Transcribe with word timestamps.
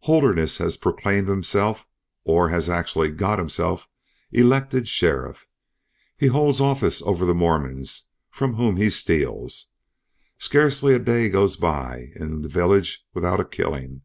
Holderness 0.00 0.58
has 0.58 0.76
proclaimed 0.76 1.28
himself 1.28 1.86
or 2.22 2.50
has 2.50 2.68
actually 2.68 3.10
got 3.10 3.38
himself 3.38 3.88
elected 4.30 4.86
sheriff. 4.86 5.46
He 6.18 6.26
holds 6.26 6.60
office 6.60 7.00
over 7.00 7.24
the 7.24 7.34
Mormons 7.34 8.08
from 8.28 8.56
whom 8.56 8.76
he 8.76 8.90
steals. 8.90 9.68
Scarcely 10.36 10.92
a 10.92 10.98
day 10.98 11.30
goes 11.30 11.56
by 11.56 12.08
in 12.16 12.42
the 12.42 12.50
village 12.50 13.06
without 13.14 13.40
a 13.40 13.46
killing. 13.46 14.02